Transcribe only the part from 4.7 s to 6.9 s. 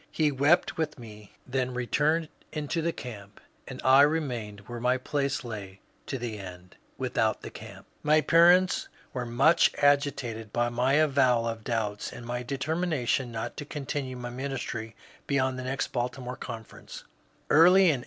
my place lay to the end —^^